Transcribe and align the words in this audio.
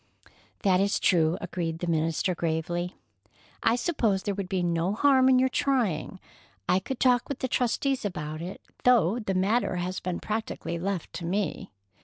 "That 0.63 0.79
is 0.79 0.99
true," 0.99 1.37
agreed 1.41 1.77
the 1.77 1.85
minister 1.85 2.33
gravely. 2.33 2.95
"I 3.61 3.75
suppose 3.75 4.23
there 4.23 4.33
would 4.33 4.49
be 4.49 4.63
no 4.63 4.93
harm 4.93 5.29
in 5.29 5.37
your 5.37 5.47
trying. 5.47 6.19
I 6.67 6.79
could 6.79 6.99
talk 6.99 7.29
with 7.29 7.37
the 7.37 7.47
trustees 7.47 8.03
about 8.03 8.41
it, 8.41 8.61
though 8.83 9.19
the 9.19 9.35
matter 9.35 9.75
has 9.75 9.99
been 9.99 10.19
practically 10.19 10.79
left 10.79 11.13
to 11.13 11.25
me." 11.25 11.69